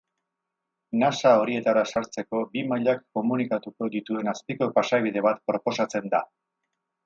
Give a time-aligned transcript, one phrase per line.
[1.01, 6.27] Nasa horietara sartzeko bi mailak komunikatuko dituen azpiko pasabide bat proposatzen da.